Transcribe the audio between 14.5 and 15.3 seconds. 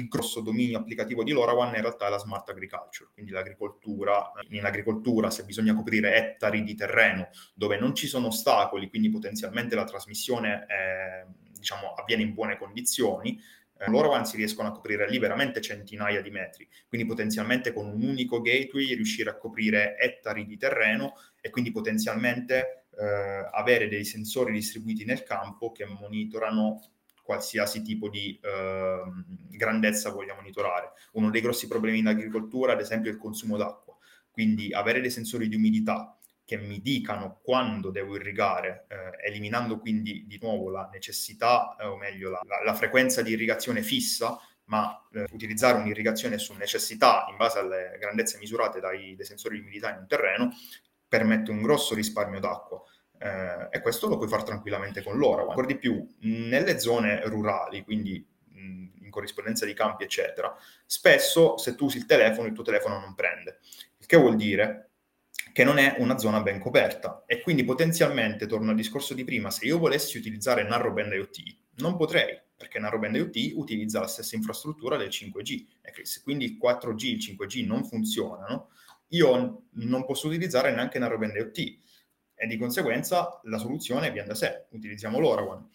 a coprire lì